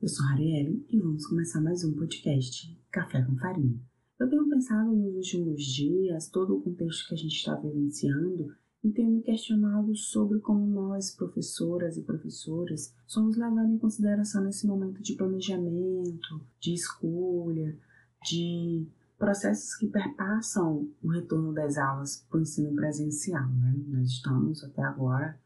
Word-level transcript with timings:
Eu 0.00 0.08
sou 0.08 0.24
a 0.24 0.30
Arielle 0.30 0.82
e 0.88 0.98
vamos 0.98 1.26
começar 1.26 1.60
mais 1.60 1.84
um 1.84 1.92
podcast 1.92 2.74
Café 2.90 3.20
com 3.20 3.36
Farinha. 3.36 3.78
Eu 4.18 4.30
tenho 4.30 4.48
pensado 4.48 4.90
nos 4.90 5.14
últimos 5.14 5.62
dias 5.62 6.30
todo 6.30 6.56
o 6.56 6.62
contexto 6.62 7.06
que 7.06 7.12
a 7.12 7.16
gente 7.18 7.34
está 7.34 7.54
vivenciando 7.56 8.50
e 8.82 8.90
tenho 8.90 9.10
me 9.10 9.20
questionado 9.20 9.94
sobre 9.94 10.38
como 10.38 10.66
nós, 10.66 11.14
professoras 11.14 11.98
e 11.98 12.02
professores, 12.02 12.94
somos 13.06 13.36
levados 13.36 13.70
em 13.70 13.76
consideração 13.76 14.42
nesse 14.42 14.66
momento 14.66 15.02
de 15.02 15.16
planejamento, 15.16 16.46
de 16.58 16.72
escolha, 16.72 17.78
de 18.24 18.86
processos 19.18 19.74
que 19.74 19.86
perpassam 19.86 20.88
o 21.02 21.08
retorno 21.08 21.52
das 21.52 21.76
aulas 21.76 22.24
para 22.26 22.38
o 22.38 22.40
ensino 22.40 22.74
presencial. 22.74 23.46
Né? 23.50 23.74
Nós 23.88 24.08
estamos 24.08 24.64
até 24.64 24.82
agora 24.82 25.38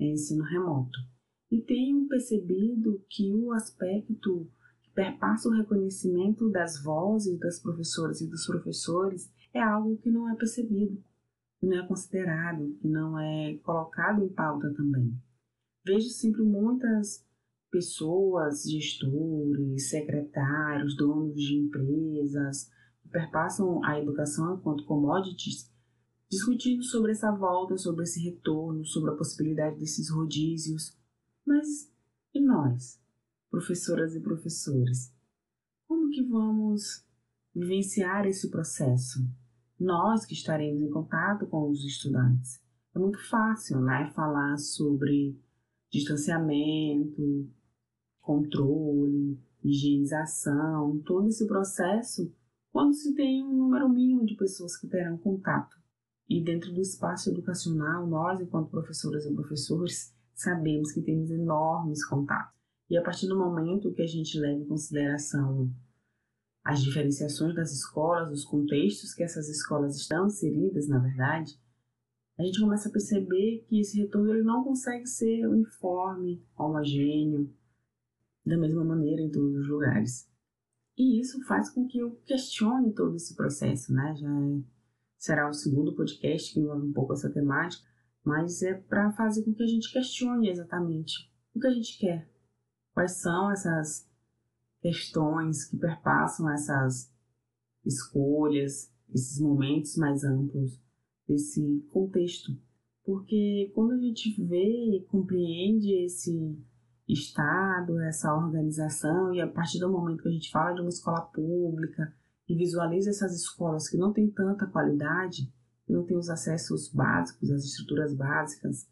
em 0.00 0.14
ensino 0.14 0.42
remoto. 0.42 0.98
E 1.50 1.60
tenho 1.60 2.06
percebido 2.06 3.04
que 3.08 3.34
o 3.34 3.52
aspecto 3.52 4.48
que 4.82 4.90
perpassa 4.94 5.48
o 5.48 5.52
reconhecimento 5.52 6.48
das 6.48 6.80
vozes 6.80 7.38
das 7.40 7.60
professoras 7.60 8.20
e 8.20 8.28
dos 8.28 8.46
professores 8.46 9.28
é 9.52 9.60
algo 9.60 9.96
que 9.96 10.10
não 10.10 10.30
é 10.30 10.36
percebido, 10.36 11.02
que 11.58 11.66
não 11.66 11.84
é 11.84 11.86
considerado, 11.88 12.76
que 12.80 12.86
não 12.86 13.18
é 13.18 13.58
colocado 13.64 14.22
em 14.22 14.28
pauta 14.28 14.72
também. 14.72 15.12
Vejo 15.84 16.08
sempre 16.08 16.42
muitas 16.42 17.26
pessoas, 17.68 18.62
gestores, 18.62 19.90
secretários, 19.90 20.96
donos 20.96 21.34
de 21.34 21.56
empresas, 21.56 22.70
que 23.02 23.08
perpassam 23.08 23.84
a 23.84 23.98
educação 23.98 24.54
enquanto 24.54 24.84
commodities, 24.84 25.68
discutindo 26.30 26.84
sobre 26.84 27.10
essa 27.10 27.32
volta, 27.32 27.76
sobre 27.76 28.04
esse 28.04 28.20
retorno, 28.20 28.84
sobre 28.84 29.10
a 29.10 29.16
possibilidade 29.16 29.80
desses 29.80 30.10
rodízios 30.10 30.99
mas 31.50 31.92
e 32.32 32.40
nós, 32.40 33.02
professoras 33.50 34.14
e 34.14 34.20
professores? 34.20 35.12
Como 35.88 36.08
que 36.08 36.22
vamos 36.22 37.04
vivenciar 37.52 38.24
esse 38.24 38.48
processo? 38.48 39.18
Nós 39.76 40.24
que 40.24 40.34
estaremos 40.34 40.80
em 40.80 40.88
contato 40.90 41.48
com 41.48 41.68
os 41.68 41.84
estudantes. 41.84 42.62
É 42.94 43.00
muito 43.00 43.18
fácil, 43.28 43.80
né, 43.80 44.12
falar 44.14 44.58
sobre 44.58 45.36
distanciamento, 45.90 47.50
controle, 48.20 49.36
higienização, 49.64 51.02
todo 51.04 51.26
esse 51.26 51.48
processo 51.48 52.32
quando 52.70 52.94
se 52.94 53.12
tem 53.12 53.44
um 53.44 53.56
número 53.56 53.88
mínimo 53.88 54.24
de 54.24 54.36
pessoas 54.36 54.76
que 54.76 54.86
terão 54.86 55.18
contato. 55.18 55.76
E 56.28 56.40
dentro 56.40 56.72
do 56.72 56.80
espaço 56.80 57.28
educacional, 57.28 58.06
nós, 58.06 58.40
enquanto 58.40 58.70
professoras 58.70 59.26
e 59.26 59.34
professores, 59.34 60.14
sabemos 60.40 60.92
que 60.92 61.02
temos 61.02 61.30
enormes 61.30 62.04
contatos. 62.04 62.58
E 62.88 62.96
a 62.96 63.02
partir 63.02 63.28
do 63.28 63.38
momento 63.38 63.92
que 63.92 64.02
a 64.02 64.06
gente 64.06 64.38
leva 64.38 64.60
em 64.60 64.66
consideração 64.66 65.72
as 66.64 66.82
diferenciações 66.82 67.54
das 67.54 67.72
escolas, 67.72 68.30
os 68.32 68.44
contextos 68.44 69.14
que 69.14 69.22
essas 69.22 69.48
escolas 69.48 69.96
estão 69.96 70.26
inseridas, 70.26 70.88
na 70.88 70.98
verdade, 70.98 71.58
a 72.38 72.42
gente 72.42 72.60
começa 72.60 72.88
a 72.88 72.92
perceber 72.92 73.64
que 73.68 73.80
esse 73.80 74.00
retorno 74.00 74.30
ele 74.30 74.42
não 74.42 74.64
consegue 74.64 75.06
ser 75.06 75.46
uniforme, 75.46 76.42
homogêneo, 76.56 77.52
da 78.44 78.56
mesma 78.56 78.82
maneira 78.82 79.20
em 79.20 79.30
todos 79.30 79.54
os 79.56 79.68
lugares. 79.68 80.28
E 80.96 81.20
isso 81.20 81.42
faz 81.44 81.70
com 81.70 81.86
que 81.86 81.98
eu 81.98 82.18
questione 82.24 82.92
todo 82.92 83.16
esse 83.16 83.34
processo, 83.34 83.92
né? 83.92 84.14
Já 84.16 84.28
será 85.16 85.48
o 85.48 85.52
segundo 85.52 85.94
podcast 85.94 86.52
que 86.52 86.60
envolve 86.60 86.86
um 86.86 86.92
pouco 86.92 87.12
essa 87.12 87.30
temática, 87.30 87.89
mas 88.24 88.62
é 88.62 88.74
para 88.74 89.12
fazer 89.12 89.44
com 89.44 89.54
que 89.54 89.62
a 89.62 89.66
gente 89.66 89.92
questione 89.92 90.50
exatamente 90.50 91.30
o 91.54 91.60
que 91.60 91.66
a 91.66 91.70
gente 91.70 91.98
quer. 91.98 92.28
Quais 92.92 93.20
são 93.20 93.50
essas 93.50 94.08
questões 94.80 95.64
que 95.64 95.76
perpassam 95.76 96.50
essas 96.50 97.12
escolhas, 97.84 98.92
esses 99.12 99.40
momentos 99.40 99.96
mais 99.96 100.24
amplos 100.24 100.80
desse 101.26 101.84
contexto. 101.92 102.52
Porque 103.04 103.70
quando 103.74 103.92
a 103.92 103.98
gente 103.98 104.42
vê 104.44 104.96
e 104.96 105.06
compreende 105.08 106.04
esse 106.04 106.58
Estado, 107.08 108.00
essa 108.02 108.32
organização, 108.32 109.34
e 109.34 109.40
a 109.40 109.48
partir 109.48 109.80
do 109.80 109.90
momento 109.90 110.22
que 110.22 110.28
a 110.28 110.32
gente 110.32 110.50
fala 110.50 110.72
de 110.72 110.80
uma 110.80 110.90
escola 110.90 111.22
pública 111.22 112.14
e 112.48 112.54
visualiza 112.54 113.10
essas 113.10 113.34
escolas 113.34 113.88
que 113.88 113.96
não 113.96 114.12
têm 114.12 114.30
tanta 114.30 114.66
qualidade, 114.66 115.52
que 115.90 115.92
não 115.92 116.04
tem 116.04 116.16
os 116.16 116.30
acessos 116.30 116.88
básicos, 116.88 117.50
as 117.50 117.64
estruturas 117.64 118.14
básicas, 118.14 118.88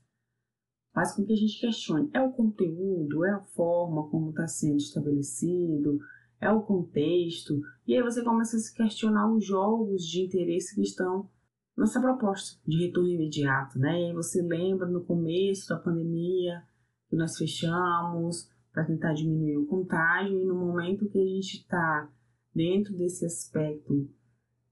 faz 0.92 1.14
com 1.14 1.25
que 1.25 1.32
a 1.32 1.36
gente 1.36 1.60
questione: 1.60 2.10
é 2.12 2.20
o 2.20 2.32
conteúdo, 2.32 3.25
é 3.25 3.31
a 3.31 3.41
forma 3.41 4.09
como 4.10 4.31
está 4.31 4.48
sendo 4.48 4.78
estabelecido, 4.78 6.00
é 6.41 6.50
o 6.50 6.62
contexto, 6.62 7.60
e 7.86 7.94
aí 7.94 8.03
você 8.03 8.22
começa 8.22 8.56
a 8.56 8.60
se 8.60 8.75
questionar 8.75 9.32
os 9.32 9.44
jogos 9.47 10.03
de 10.03 10.22
interesse 10.22 10.75
que 10.75 10.82
estão 10.82 11.31
nessa 11.76 12.00
proposta 12.00 12.60
de 12.66 12.86
retorno 12.86 13.10
imediato, 13.10 13.78
né? 13.78 14.00
E 14.00 14.06
aí 14.06 14.12
você 14.12 14.42
lembra 14.42 14.88
no 14.88 15.04
começo 15.04 15.69
da 15.69 15.78
pandemia 15.78 16.65
que 17.09 17.16
nós 17.16 17.36
fechamos 17.38 18.50
para 18.72 18.84
tentar 18.84 19.15
diminuir 19.15 19.56
o 19.56 19.66
contágio, 19.66 20.36
e 20.36 20.44
no 20.44 20.56
momento 20.56 21.09
que 21.09 21.19
a 21.19 21.25
gente 21.25 21.59
está 21.59 22.10
dentro 22.53 22.97
desse 22.97 23.25
aspecto 23.25 24.09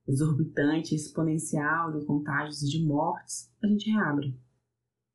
exorbitante, 0.07 0.95
exponencial 0.95 1.93
de 1.93 2.05
contágios 2.05 2.63
e 2.63 2.69
de 2.69 2.85
mortes, 2.85 3.51
a 3.63 3.67
gente 3.67 3.91
reabre. 3.91 4.39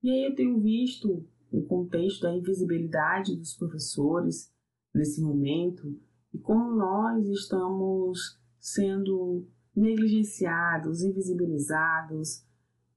E 0.03 0.09
aí 0.09 0.25
eu 0.25 0.35
tenho 0.35 0.59
visto 0.59 1.25
o 1.51 1.61
contexto 1.63 2.21
da 2.21 2.35
invisibilidade 2.35 3.35
dos 3.35 3.53
professores 3.55 4.51
nesse 4.93 5.21
momento 5.21 5.97
e 6.33 6.39
como 6.39 6.75
nós 6.75 7.27
estamos 7.27 8.39
sendo 8.59 9.47
negligenciados, 9.75 11.01
invisibilizados 11.01 12.45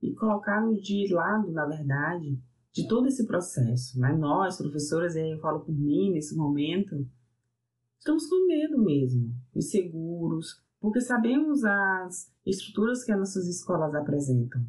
e 0.02 0.12
colocados 0.14 0.82
de 0.82 1.12
lado, 1.12 1.50
na 1.52 1.66
verdade, 1.66 2.38
de 2.72 2.88
todo 2.88 3.06
esse 3.06 3.26
processo. 3.26 3.98
Mas 3.98 4.18
nós, 4.18 4.58
professores, 4.58 5.14
e 5.14 5.20
aí 5.20 5.30
eu 5.32 5.40
falo 5.40 5.60
por 5.60 5.74
mim 5.74 6.12
nesse 6.12 6.36
momento, 6.36 7.06
estamos 7.98 8.26
com 8.26 8.46
medo 8.46 8.82
mesmo, 8.82 9.34
inseguros, 9.54 10.63
porque 10.84 11.00
sabemos 11.00 11.64
as 11.64 12.30
estruturas 12.44 13.02
que 13.02 13.10
as 13.10 13.18
nossas 13.18 13.48
escolas 13.48 13.94
apresentam. 13.94 14.62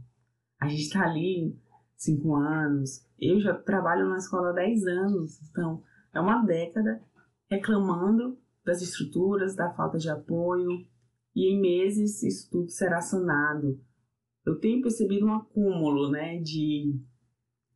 A 0.58 0.66
gente 0.66 0.84
está 0.84 1.03
ali 1.03 1.59
cinco 1.98 2.38
anos, 2.38 3.06
eu 3.20 3.38
já 3.42 3.53
trabalho 3.53 4.08
na 4.08 4.16
escola 4.16 4.52
há 4.52 4.54
dez 4.54 4.88
anos, 4.88 5.42
então 5.50 5.84
é 6.14 6.20
uma 6.22 6.42
década 6.46 7.04
reclamando 7.52 8.40
das 8.64 8.81
estruturas, 8.81 9.58
da 9.58 9.74
falta 9.74 9.98
de 9.98 10.09
apoio, 10.09 10.88
e 11.36 11.54
em 11.54 11.59
meses 11.59 12.24
isso 12.24 12.50
tudo 12.50 12.70
será 12.70 13.02
sanado. 13.02 13.78
Eu 14.46 14.58
tenho 14.58 14.81
percebido 14.81 15.25
um 15.25 15.34
acúmulo 15.34 16.09
né, 16.09 16.40
de 16.40 16.98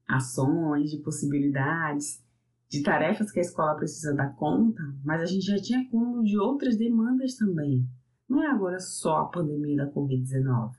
ações, 0.08 0.92
de 0.92 1.00
possibilidades, 1.00 2.24
de 2.70 2.84
tarefas 2.84 3.34
que 3.34 3.40
a 3.40 3.44
escola 3.44 3.76
precisa 3.76 4.16
dar 4.16 4.34
conta, 4.38 4.82
mas 5.04 5.22
a 5.22 5.26
gente 5.26 5.46
já 5.46 5.62
tinha 5.62 5.82
acúmulo 5.82 6.24
de 6.24 6.40
outras 6.40 6.78
demandas 6.78 7.36
também. 7.36 7.86
Não 8.30 8.44
é 8.44 8.48
agora 8.48 8.80
só 8.80 9.18
a 9.18 9.26
pandemia 9.26 9.78
da 9.78 9.92
Covid-19 9.92 10.76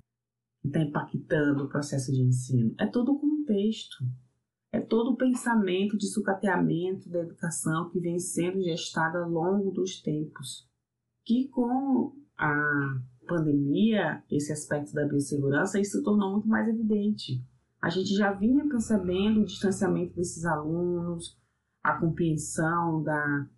que 0.61 0.69
está 0.69 0.81
impactando 0.81 1.65
o 1.65 1.69
processo 1.69 2.13
de 2.13 2.21
ensino, 2.21 2.75
é 2.79 2.87
todo 2.87 3.13
o 3.13 3.19
contexto, 3.19 4.05
é 4.71 4.81
todo 4.81 5.13
o 5.13 5.17
pensamento 5.17 5.97
de 5.97 6.07
sucateamento 6.07 7.09
da 7.09 7.21
educação 7.21 7.89
que 7.89 7.99
vem 7.99 8.19
sendo 8.19 8.63
gestado 8.63 9.19
ao 9.19 9.29
longo 9.29 9.71
dos 9.71 10.01
tempos. 10.01 10.69
Que 11.25 11.49
com 11.49 12.15
a 12.37 13.01
pandemia, 13.27 14.23
esse 14.31 14.53
aspecto 14.53 14.93
da 14.93 15.07
biossegurança, 15.07 15.81
isso 15.81 15.99
se 15.99 16.05
tornou 16.05 16.33
muito 16.33 16.49
mais 16.49 16.69
evidente. 16.69 17.43
A 17.81 17.89
gente 17.89 18.15
já 18.15 18.33
vinha 18.33 18.69
percebendo 18.69 19.41
o 19.41 19.45
distanciamento 19.45 20.15
desses 20.15 20.45
alunos, 20.45 21.39
a 21.83 21.99
compreensão 21.99 23.03
da 23.03 23.49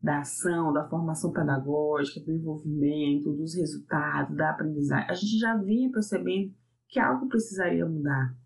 da 0.00 0.20
ação, 0.20 0.72
da 0.72 0.88
formação 0.88 1.32
pedagógica, 1.32 2.20
do 2.20 2.32
envolvimento, 2.32 3.32
dos 3.32 3.54
resultados, 3.54 4.36
da 4.36 4.50
aprendizagem, 4.50 5.10
a 5.10 5.14
gente 5.14 5.38
já 5.38 5.56
vinha 5.56 5.90
percebendo 5.90 6.54
que 6.88 7.00
algo 7.00 7.28
precisaria 7.28 7.84
mudar. 7.84 8.36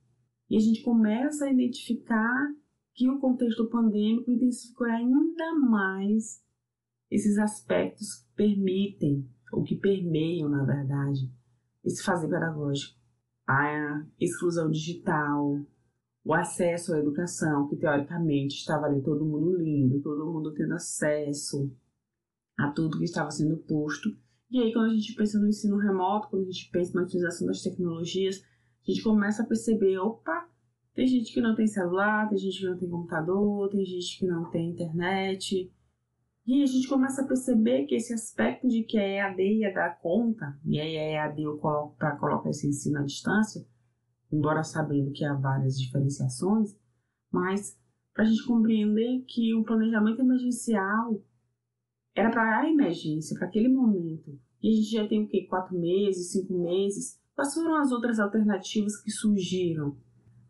E 0.49 0.57
a 0.57 0.61
gente 0.61 0.83
começa 0.83 1.45
a 1.45 1.53
identificar 1.53 2.53
que 2.95 3.09
o 3.09 3.19
contexto 3.19 3.69
pandêmico 3.69 4.31
intensificou 4.31 4.87
ainda 4.87 5.55
mais 5.55 6.43
esses 7.11 7.39
aspectos 7.39 8.15
que 8.17 8.35
permitem, 8.35 9.29
ou 9.53 9.63
que 9.63 9.77
permeiam, 9.77 10.49
na 10.49 10.65
verdade, 10.65 11.31
esse 11.85 12.03
fazer 12.03 12.29
pedagógico. 12.29 12.99
A 13.47 14.05
exclusão 14.19 14.71
digital, 14.71 15.59
o 16.25 16.35
acesso 16.35 16.95
à 16.95 16.99
educação, 16.99 17.69
que 17.69 17.77
teoricamente 17.77 18.55
estava 18.55 18.87
ali 18.87 19.03
todo 19.03 19.25
mundo 19.25 19.59
lindo, 19.59 20.01
tendo 20.73 20.77
acesso 20.77 21.71
a 22.59 22.71
tudo 22.71 22.99
que 22.99 23.05
estava 23.05 23.31
sendo 23.31 23.57
posto. 23.59 24.17
E 24.51 24.61
aí, 24.61 24.73
quando 24.73 24.91
a 24.91 24.95
gente 24.95 25.15
pensa 25.15 25.39
no 25.39 25.49
ensino 25.49 25.79
remoto, 25.79 26.29
quando 26.29 26.43
a 26.43 26.51
gente 26.51 26.71
pensa 26.71 26.95
na 26.95 27.05
utilização 27.05 27.47
das 27.47 27.63
tecnologias, 27.63 28.43
a 28.87 28.91
gente 28.91 29.03
começa 29.03 29.43
a 29.43 29.47
perceber: 29.47 29.99
opa, 29.99 30.49
tem 30.95 31.07
gente 31.07 31.33
que 31.33 31.41
não 31.41 31.55
tem 31.55 31.67
celular, 31.67 32.29
tem 32.29 32.39
gente 32.39 32.59
que 32.59 32.67
não 32.67 32.79
tem 32.79 32.89
computador, 32.89 33.71
tem 33.71 33.85
gente 33.85 34.19
que 34.19 34.27
não 34.27 34.51
tem 34.51 34.71
internet. 34.71 35.73
E 36.45 36.63
a 36.63 36.67
gente 36.67 36.89
começa 36.89 37.23
a 37.23 37.27
perceber 37.27 37.85
que 37.85 37.95
esse 37.95 38.13
aspecto 38.13 38.67
de 38.67 38.83
que 38.83 38.99
a 38.99 39.07
EAD 39.07 39.43
ia 39.43 39.73
dar 39.73 40.01
conta, 40.01 40.59
e 40.65 40.81
a 40.81 40.85
EAD 40.85 41.41
eu 41.41 41.57
coloco 41.59 41.97
para 41.97 42.17
colocar 42.17 42.51
esse 42.51 42.67
ensino 42.67 42.99
à 42.99 43.05
distância, 43.05 43.65
embora 44.31 44.65
sabendo 44.65 45.13
que 45.13 45.25
há 45.25 45.35
várias 45.35 45.79
diferenciações, 45.79 46.77
mas 47.31 47.79
para 48.15 48.25
a 48.25 48.27
gente 48.27 48.45
compreender 48.47 49.25
que 49.27 49.55
um 49.55 49.63
planejamento 49.63 50.21
emergencial 50.21 51.23
era 52.15 52.31
para 52.31 52.61
a 52.61 52.71
emergência, 52.71 53.37
para 53.39 53.49
aquele 53.49 53.69
momento. 53.69 54.39
E 54.63 54.69
a 54.69 54.73
gente 54.73 54.91
já 54.91 55.09
tem 55.09 55.25
o 55.25 55.29
quê? 55.29 55.47
Quatro 55.49 55.79
meses, 55.79 56.33
cinco 56.33 56.59
meses. 56.63 57.19
Quais 57.35 57.55
foram 57.55 57.77
as 57.77 57.91
outras 57.91 58.21
alternativas 58.21 59.01
que 59.01 59.11
surgiram 59.11 59.97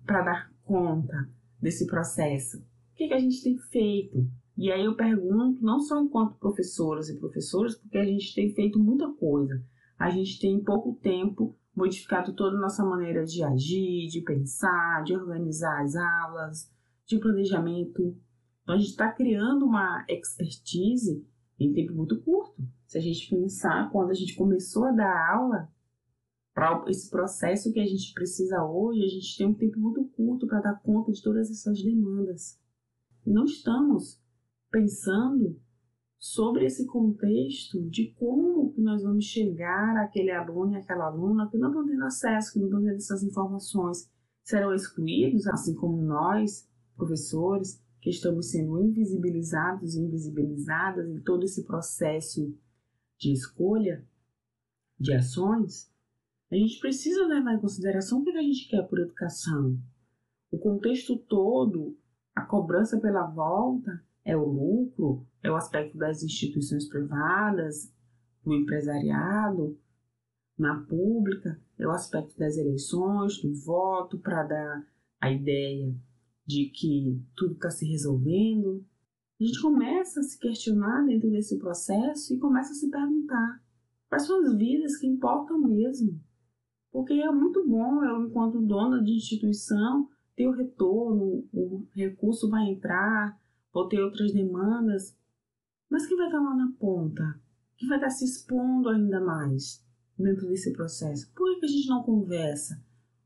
para 0.04 0.22
dar 0.22 0.52
conta 0.64 1.30
desse 1.60 1.86
processo? 1.86 2.58
O 2.58 2.94
que, 2.96 3.08
que 3.08 3.14
a 3.14 3.18
gente 3.18 3.42
tem 3.42 3.56
feito? 3.56 4.28
E 4.56 4.70
aí 4.70 4.84
eu 4.84 4.94
pergunto, 4.94 5.64
não 5.64 5.80
só 5.80 6.00
enquanto 6.00 6.38
professoras 6.38 7.08
e 7.08 7.18
professores, 7.18 7.74
porque 7.76 7.96
a 7.96 8.04
gente 8.04 8.34
tem 8.34 8.52
feito 8.54 8.78
muita 8.78 9.10
coisa. 9.12 9.64
A 9.98 10.10
gente 10.10 10.38
tem 10.40 10.54
em 10.54 10.64
pouco 10.64 10.98
tempo 11.00 11.56
modificado 11.74 12.34
toda 12.34 12.56
a 12.56 12.60
nossa 12.60 12.84
maneira 12.84 13.24
de 13.24 13.42
agir, 13.42 14.08
de 14.08 14.20
pensar, 14.20 15.02
de 15.04 15.14
organizar 15.16 15.82
as 15.82 15.94
aulas, 15.96 16.70
de 17.06 17.18
planejamento. 17.18 18.16
Então 18.62 18.74
a 18.74 18.78
gente 18.78 18.90
está 18.90 19.10
criando 19.10 19.64
uma 19.64 20.04
expertise 20.08 21.26
em 21.58 21.72
tempo 21.72 21.94
muito 21.94 22.20
curto. 22.22 22.62
Se 22.86 22.98
a 22.98 23.00
gente 23.00 23.28
pensar 23.30 23.90
quando 23.90 24.10
a 24.10 24.14
gente 24.14 24.34
começou 24.34 24.84
a 24.84 24.92
dar 24.92 25.34
aula, 25.34 25.72
para 26.54 26.84
esse 26.88 27.08
processo 27.08 27.72
que 27.72 27.80
a 27.80 27.86
gente 27.86 28.12
precisa 28.12 28.62
hoje, 28.64 29.04
a 29.04 29.08
gente 29.08 29.36
tem 29.36 29.46
um 29.46 29.54
tempo 29.54 29.78
muito 29.78 30.04
curto 30.08 30.46
para 30.46 30.60
dar 30.60 30.82
conta 30.82 31.10
de 31.10 31.22
todas 31.22 31.50
essas 31.50 31.82
demandas. 31.82 32.60
Não 33.24 33.44
estamos 33.44 34.20
pensando 34.70 35.58
sobre 36.18 36.66
esse 36.66 36.86
contexto 36.86 37.82
de 37.88 38.12
como 38.18 38.72
que 38.72 38.80
nós 38.80 39.02
vamos 39.02 39.24
chegar 39.24 39.96
àquele 39.96 40.30
aluno 40.30 40.74
e 40.74 40.76
àquela 40.76 41.06
aluna 41.06 41.48
que 41.50 41.58
não 41.58 41.68
estão 41.68 41.86
tendo 41.86 42.04
acesso, 42.04 42.52
que 42.52 42.58
não 42.58 42.66
estão 42.66 42.82
tendo 42.82 42.96
essas 42.96 43.22
informações, 43.22 44.10
serão 44.44 44.74
excluídos, 44.74 45.46
assim 45.46 45.74
como 45.74 46.02
nós, 46.02 46.68
professores, 47.02 47.82
que 48.00 48.10
estamos 48.10 48.50
sendo 48.50 48.80
invisibilizados 48.80 49.94
e 49.94 50.00
invisibilizadas 50.00 51.08
em 51.08 51.20
todo 51.20 51.44
esse 51.44 51.64
processo 51.64 52.54
de 53.18 53.32
escolha 53.32 54.04
de 54.98 55.12
ações, 55.12 55.90
a 56.50 56.54
gente 56.54 56.78
precisa 56.80 57.26
levar 57.26 57.54
em 57.54 57.60
consideração 57.60 58.20
o 58.20 58.24
que 58.24 58.30
a 58.30 58.42
gente 58.42 58.68
quer 58.68 58.82
por 58.88 59.00
educação. 59.00 59.78
O 60.50 60.58
contexto 60.58 61.16
todo, 61.16 61.96
a 62.34 62.42
cobrança 62.42 63.00
pela 63.00 63.26
volta, 63.26 64.04
é 64.24 64.36
o 64.36 64.44
lucro, 64.44 65.26
é 65.42 65.50
o 65.50 65.56
aspecto 65.56 65.96
das 65.96 66.22
instituições 66.22 66.88
privadas, 66.88 67.92
do 68.44 68.52
empresariado, 68.52 69.78
na 70.58 70.80
pública, 70.82 71.60
é 71.78 71.86
o 71.86 71.90
aspecto 71.90 72.36
das 72.38 72.56
eleições, 72.56 73.40
do 73.40 73.52
voto, 73.54 74.18
para 74.18 74.44
dar 74.44 74.86
a 75.20 75.30
ideia 75.30 75.94
de 76.46 76.70
que 76.70 77.20
tudo 77.36 77.54
está 77.54 77.70
se 77.70 77.86
resolvendo. 77.86 78.84
A 79.40 79.44
gente 79.44 79.60
começa 79.60 80.20
a 80.20 80.22
se 80.22 80.38
questionar 80.38 81.04
dentro 81.06 81.30
desse 81.30 81.58
processo 81.58 82.34
e 82.34 82.38
começa 82.38 82.72
a 82.72 82.74
se 82.74 82.90
perguntar 82.90 83.62
quais 84.08 84.26
são 84.26 84.40
as 84.40 84.54
vidas 84.54 84.96
que 84.96 85.06
importam 85.06 85.58
mesmo. 85.58 86.20
Porque 86.90 87.14
é 87.14 87.30
muito 87.30 87.66
bom 87.66 88.04
eu, 88.04 88.26
enquanto 88.26 88.60
dona 88.60 89.02
de 89.02 89.12
instituição, 89.12 90.08
ter 90.36 90.46
o 90.46 90.52
retorno, 90.52 91.44
o 91.52 91.86
recurso 91.94 92.50
vai 92.50 92.68
entrar, 92.68 93.40
ou 93.72 93.88
ter 93.88 94.00
outras 94.00 94.32
demandas, 94.32 95.16
mas 95.88 96.06
quem 96.06 96.16
vai 96.16 96.26
estar 96.26 96.40
lá 96.40 96.54
na 96.54 96.72
ponta? 96.78 97.40
Quem 97.76 97.88
vai 97.88 97.98
estar 97.98 98.10
se 98.10 98.24
expondo 98.24 98.88
ainda 98.88 99.20
mais 99.20 99.84
dentro 100.18 100.46
desse 100.48 100.72
processo? 100.72 101.30
Por 101.34 101.58
que 101.58 101.66
a 101.66 101.68
gente 101.68 101.88
não 101.88 102.02
conversa? 102.02 102.82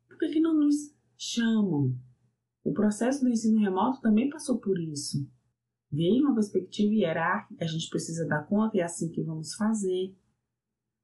Por 0.08 0.19
que, 0.19 0.28
que 0.28 0.40
não 0.40 0.54
nos 0.54 0.94
chamam? 1.16 1.94
O 2.66 2.72
processo 2.72 3.22
do 3.22 3.30
ensino 3.30 3.60
remoto 3.60 4.00
também 4.00 4.28
passou 4.28 4.58
por 4.58 4.76
isso. 4.76 5.24
Veio 5.88 6.24
uma 6.24 6.34
perspectiva 6.34 6.92
hierárquica, 6.92 7.64
a 7.64 7.68
gente 7.68 7.88
precisa 7.88 8.26
dar 8.26 8.42
conta 8.42 8.76
e 8.76 8.80
é 8.80 8.82
assim 8.82 9.08
que 9.08 9.22
vamos 9.22 9.54
fazer. 9.54 10.12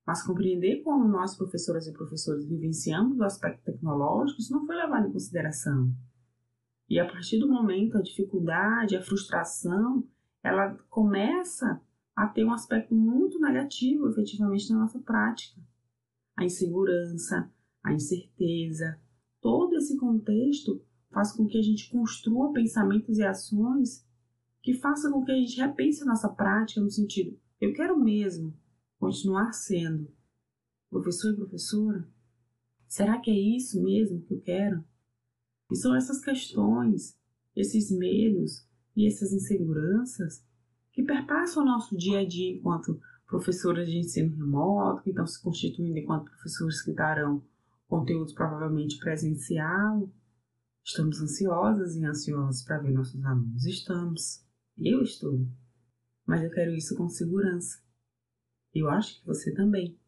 Mas 0.05 0.27
compreender 0.27 0.83
como 0.83 1.07
nós, 1.07 1.37
professoras 1.37 1.87
e 1.87 1.93
professores, 1.93 2.49
vivenciamos 2.49 3.17
o 3.17 3.23
aspecto 3.23 3.63
tecnológico, 3.63 4.41
isso 4.41 4.53
não 4.53 4.67
foi 4.67 4.75
levado 4.75 5.07
em 5.07 5.13
consideração. 5.13 5.95
E 6.89 6.99
a 6.99 7.07
partir 7.07 7.39
do 7.39 7.49
momento, 7.49 7.97
a 7.97 8.03
dificuldade, 8.03 8.97
a 8.97 9.03
frustração, 9.03 10.05
ela 10.43 10.75
começa 10.91 11.81
a 12.17 12.27
ter 12.27 12.45
um 12.45 12.53
aspecto 12.53 12.93
muito 12.93 13.39
negativo, 13.39 14.09
efetivamente, 14.09 14.69
na 14.73 14.81
nossa 14.81 14.99
prática. 14.99 15.61
A 16.37 16.45
insegurança, 16.45 17.49
a 17.85 17.93
incerteza, 17.93 19.01
todo 19.41 19.77
esse 19.77 19.97
contexto 19.97 20.85
faz 21.13 21.33
com 21.33 21.47
que 21.47 21.59
a 21.59 21.63
gente 21.63 21.91
construa 21.91 22.53
pensamentos 22.53 23.19
e 23.19 23.25
ações 23.25 24.07
que 24.63 24.75
façam 24.75 25.13
com 25.13 25.25
que 25.25 25.33
a 25.33 25.37
gente 25.37 25.61
repense 25.61 26.03
a 26.03 26.07
nossa 26.07 26.29
prática 26.29 26.81
no 26.81 26.91
sentido, 26.91 27.39
eu 27.61 27.73
quero 27.73 27.99
mesmo 27.99 28.57
continuar 28.99 29.53
sendo 29.53 30.13
professor 30.91 31.33
e 31.33 31.37
professora? 31.37 32.09
Será 32.87 33.19
que 33.19 33.31
é 33.31 33.57
isso 33.57 33.83
mesmo 33.83 34.21
que 34.23 34.35
eu 34.35 34.41
quero? 34.41 34.85
E 35.71 35.77
são 35.77 35.95
essas 35.97 36.21
questões, 36.21 37.19
esses 37.57 37.91
medos 37.91 38.67
e 38.95 39.07
essas 39.07 39.33
inseguranças 39.33 40.45
que 40.93 41.03
perpassam 41.03 41.63
o 41.63 41.67
nosso 41.67 41.97
dia 41.97 42.21
a 42.21 42.29
dia 42.29 42.53
enquanto 42.53 43.01
professoras 43.27 43.89
de 43.89 43.97
ensino 43.97 44.37
remoto, 44.37 45.03
que 45.03 45.11
estão 45.11 45.27
se 45.27 45.43
constituindo 45.43 45.99
enquanto 45.99 46.31
professores 46.31 46.83
que 46.83 46.93
darão 46.93 47.43
conteúdos 47.89 48.35
provavelmente 48.35 48.99
presencial. 48.99 50.09
Estamos 50.85 51.21
ansiosas 51.21 51.97
e 51.97 52.05
ansiosos 52.05 52.63
para 52.63 52.79
ver 52.79 52.93
nossos 52.93 53.25
alunos. 53.25 53.65
Estamos. 53.65 54.45
Eu 54.77 55.03
estou. 55.03 55.47
Mas 56.27 56.43
eu 56.43 56.51
quero 56.51 56.75
isso 56.75 56.97
com 56.97 57.09
segurança. 57.09 57.81
Eu 58.75 58.89
acho 58.89 59.21
que 59.21 59.27
você 59.27 59.53
também. 59.55 59.99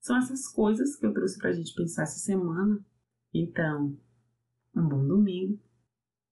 São 0.00 0.16
essas 0.16 0.46
coisas 0.48 0.96
que 0.96 1.04
eu 1.04 1.12
trouxe 1.12 1.38
para 1.38 1.50
a 1.50 1.52
gente 1.52 1.74
pensar 1.74 2.04
essa 2.04 2.18
semana. 2.18 2.84
Então, 3.34 3.98
um 4.74 4.88
bom 4.88 5.06
domingo 5.06 5.60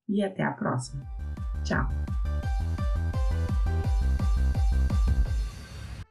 e 0.08 0.22
até 0.22 0.44
a 0.44 0.52
próxima. 0.52 1.04
Tchau! 1.64 2.15